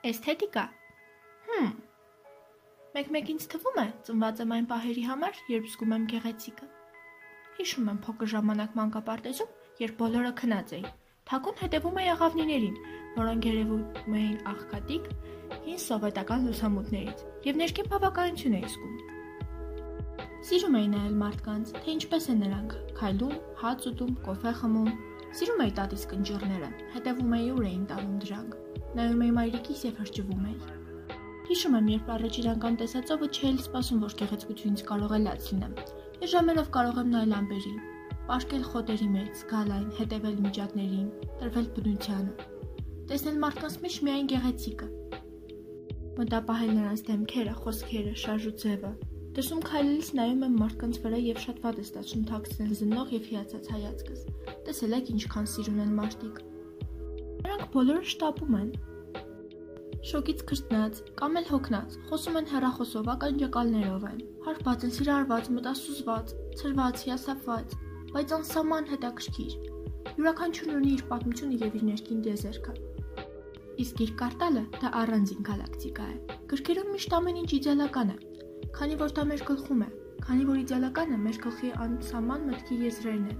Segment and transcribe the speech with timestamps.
[0.00, 0.62] Էսթետիկա։
[1.46, 1.66] Հմ։
[2.94, 6.68] Մեկ-մեկ ինձ թվում է, ծնված եմ այն պահերի համար, երբ զգում եմ գեղեցիկը։
[7.58, 9.50] Հիշում եմ փոքր ժամանակ մանկապարտեզում,
[9.82, 10.86] երբ բոլորը քնած էին։
[11.28, 12.80] Թակուն հետևում էի աղավնիներին,
[13.18, 15.12] որոնք երևում էին աղքատիկ,
[15.68, 18.96] հին սովետական լուսամուտներից, եւ ներքին բավականություն էի զգում։
[20.48, 24.90] Սիրում էի նայել մարդկանց, թե ինչպես են նրանք քայլում, հաց ուտում, կոֆե խմում։
[25.36, 30.46] Սիրում էի տատիս կնճիռները, հետևում էի ուր էին տանում դրանք։ Նայում էի մայրիկիս եւ հրճվում
[30.50, 30.56] էի։
[31.50, 35.76] Հիշում եմ, երբ առաջին անգամ տեսա ծովը չէի սպասում, որ գեղեցկությունից կարող է լաց լինեմ։
[36.20, 37.78] Ես ժամերով կարող եմ նայել ամպերին,
[38.30, 41.08] պաշկել խոտերի մեջ, գալ այն, հետևել միջատներին,
[41.40, 42.48] տրվել բնությանը։
[43.10, 44.90] Տեսնել մարդկանց մեջ միայն գեղեցիկը։
[46.20, 48.92] Մտապահել նրանց դեմքերը, խոսքերը, շարժուձևը։
[49.38, 53.72] Դրսում քայլելիս նայում եմ մարդկանց վրա եւ շատ վատ է ստացվում թաքցնել զննող եւ հիացած
[53.78, 54.24] հայացքս։
[54.66, 56.40] Տեսել եք ինչքան սիրուն են մարդիկ։
[57.74, 58.70] բոլորը շտապում են,
[60.10, 67.02] շոկից քրտնած կամ էլ հոգնած, խոսում են հեռախոսով, ականջակալներով են, հարբած են սիրարված, մտասուզված, ցրված,
[67.06, 67.74] հիասափված,
[68.14, 69.54] բայց անսահման հետաքրքիր։
[70.16, 72.74] Յուրաքանչյուրն ունի իր պատմությունը եւ իր ներքին դեզերքը։
[73.84, 76.16] Իսկ իր կարտալը դա առանձին գալակտիկա է։
[76.50, 78.18] Գրքերում միշտ ամեն ինչ իդեալական է,
[78.80, 79.90] քանի որ դա մեր գլխում է,
[80.26, 83.38] քանի որ իդեալականը մեր գլխի անսահման մտքի եզրերն են։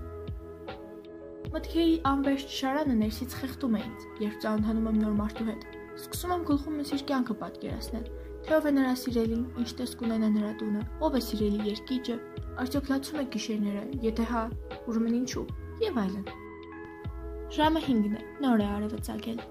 [1.50, 5.64] Մտքի անվերջ շարանը ներսից խեղդում է ինձ, երբ ծանոթանում եմ նոր մարդու հետ
[6.00, 8.04] Սկսում եմ գլխումս իր կյանքը պատկերացնել,
[8.46, 12.16] թե ով է նրա սիրելին, ինչ տեսք ունենա նրա տունը, ով է սիրելի երկիճը,
[12.62, 14.44] արդյոք լացում է գիշերները, եթե հա,
[14.92, 15.44] ուրեմն ինչու,
[15.84, 16.30] եւ այլն։
[17.58, 19.42] Ժամը 5-ն է, նոր է արևը ծագել։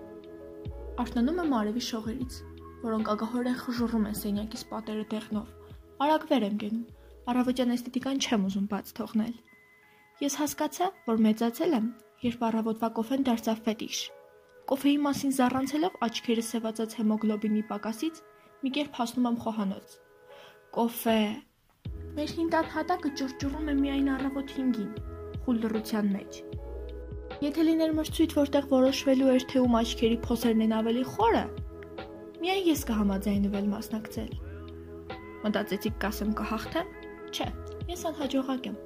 [1.04, 2.40] Արթնանում եմ արևի շողերից,
[2.88, 5.54] որոնք ագահորեն խժռում են սենյակիս պատերը տեղնով։
[6.08, 6.88] Արագ վեր եմ գնում։
[7.30, 9.34] Առավոտյան էսթետիկան չեմ ուզում բաց թողնել։
[10.20, 11.86] Ես հասկացա, որ մեծացել եմ,
[12.26, 14.00] երբ առավոտվա կոֆեն դարձավ ֆետիշ։
[14.68, 18.20] Կոֆեի մասին զառանցելով աչքերը սևացած հեմոգլոբինի պակասից
[18.60, 19.94] մի կերպ հասնում եմ խոհանոց։
[20.76, 21.16] Կոֆե։
[22.18, 24.92] Մեր հինտան հատակը ճռճռում է միայն առավոտ 5-ին,
[25.46, 26.42] խուլ լռության մեջ։
[27.48, 31.46] Եթե լիներ մրցույթ, որտեղ որոշվելու էր, թե ում աչքերի փոսերն են ավելի խորը,
[32.44, 34.38] միայն ես կհամաձայնվել մասնակցել։
[35.48, 36.94] Մտածեցիք կասեմ կհաղթեմ։
[37.32, 37.52] Չէ,
[37.96, 38.80] ես անհաջողակ եմ։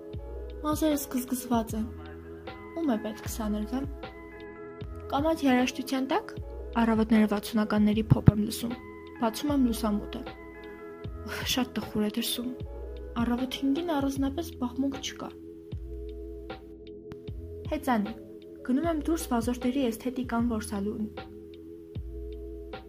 [0.64, 1.88] Մազերս գզգզված են։
[2.80, 3.88] Ում է պետք սաներվեմ։
[5.12, 6.30] Կամած երաշտության տակ
[6.80, 8.76] առավոտները 60-ականների փոփ եմ լսում։
[9.20, 10.22] Բացում եմ լուսամուտը։
[11.54, 12.54] Շատ տխուր է դրսում։
[13.24, 15.30] Առավոտ 5-ին առանձնապես բախմունք չկա։
[17.74, 18.14] Հեծանի։
[18.70, 21.10] Գնում եմ դուրս վազորդերի էսթետիկան որսալուն։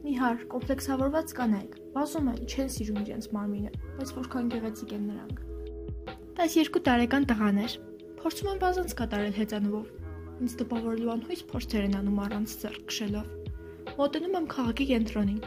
[0.05, 5.45] Նիհար, կոմպլեքսավորված կանայք, վազում են, չեն սիրում իրենց մարմինը, բայց որքան գեղեցիկ են նրանք։
[6.45, 7.77] 12 տարեկան տղաներ։
[8.21, 9.87] Փորձում են վազանց կատարել հեծանվով,
[10.43, 13.27] Ինձ տպավորելու անհույս փորձեր են անում առանց ձեռք քշելով։
[13.99, 15.39] Մոտենում եմ քաղաքի կենտրոնին։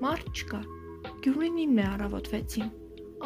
[0.00, 0.60] Մարդ չկա։
[1.26, 2.70] Գյումրին իմն է առավոտ 6-ին։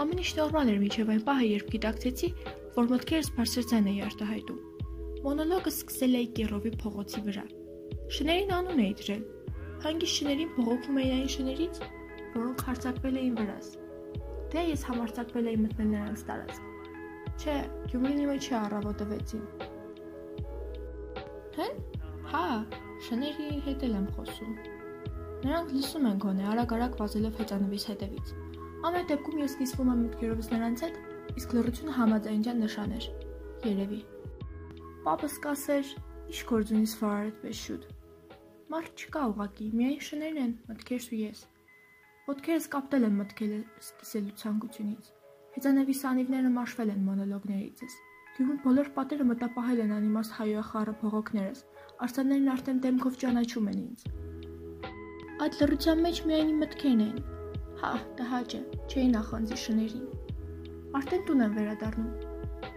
[0.03, 2.31] Ամեն ինչ նորմալ էր միջև այն պահը, երբ գիտակցեցի,
[2.75, 4.61] որ մտքերս բարձրացան էի արտահայտում։
[5.25, 7.47] Մոնոլոգը սկսել էի Կիրովի փողոցի վրա։
[8.19, 9.25] Շներին անուն էի դրել։
[9.87, 11.83] Հանգիստ շներին բողոքում էի այն շներից,
[12.35, 13.73] որոնք հարցակվել էին վրաս։
[14.55, 16.74] Դե ես համարցակվել էի մտնել նրանց տարածք։
[17.41, 17.55] Չէ,
[17.91, 19.45] Գյումրին իմը չի առավոտը 6-ին։
[21.57, 21.67] Թե՞։
[22.31, 22.45] Հա,
[23.07, 24.53] շների հետ եմ խոսում։
[25.45, 28.31] Նրանք լսում են գոնե արագ-արագ վազելով հեծանվից հետևից։
[28.89, 30.97] Ամեն դեպքում ես կիսվում եմ մտքերովս նրանց հետ,
[31.41, 33.09] իսկ լռությունը համաձայնության նշան էր։
[33.65, 34.01] Երևի։
[35.05, 35.93] Պապս կասեր,
[36.33, 37.91] ի՞նչ գործ ունիս վարար այդպես շուտ։
[38.75, 41.45] Մարդ չկա ուղակի, միայն շներն են, մտքերս ու ես։
[42.31, 45.13] Ոտքերս կապտել եմ մտքերը սկսելու ցանկությունից։
[45.55, 47.93] Հեծանվի սանիվները մաշվել են մոնոլոգներիցս։
[48.35, 51.61] Գյուղում բոլոր պատերը մտապահել են անիմաստ հայոյախառը փողոքներս,
[52.07, 54.03] արսաններն արդեն դեմքով ճանաչում են ինձ։
[55.45, 57.21] Այդ լռության մեջ միայն մտքերն էին։
[57.85, 58.61] Հա, տհաճ է,
[58.91, 60.09] չէի նախանձի շներին։
[60.99, 62.11] Արդեն տուն եմ վերադառնում։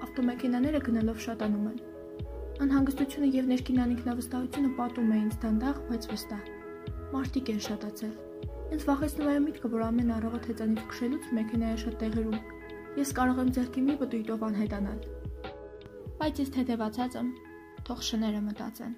[0.08, 1.82] Ավտոմեքենաները գնալով շատանում են։
[2.68, 6.46] Անհանգստությունը եւ ներքին անինքնավստահությունը պատում է ինձ դանդաղ, բայց վստահ։
[7.18, 8.14] Մարտիկ են շատացել։
[8.78, 12.40] Ինձ վախեցնում է միտքը, որ ամեն առավոտ հեծանիվ քշելուց մեքենայի շատ տեղերում
[12.98, 15.02] ես կարող եմ ձեռքի մի պտույտով անհետանալ
[16.18, 17.28] բայց ես թեթևացած եմ,
[17.86, 18.94] թող շները մտածեն։